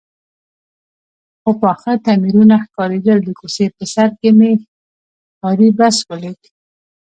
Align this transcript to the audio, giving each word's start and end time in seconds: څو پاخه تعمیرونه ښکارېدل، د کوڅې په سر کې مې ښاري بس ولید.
څو 1.41 1.49
پاخه 1.61 1.91
تعمیرونه 2.05 2.55
ښکارېدل، 2.65 3.17
د 3.23 3.29
کوڅې 3.39 3.65
په 3.77 3.83
سر 3.93 4.09
کې 4.19 4.29
مې 4.37 4.51
ښاري 5.37 5.69
بس 5.77 5.95
ولید. 6.09 6.41